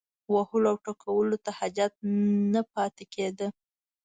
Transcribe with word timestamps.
وهلو 0.33 0.67
او 0.71 0.77
ټکولو 0.85 1.35
ته 1.45 1.51
حاجت 1.57 1.93
نه 2.53 2.61
پاتې 2.73 3.03
کېده. 3.13 3.47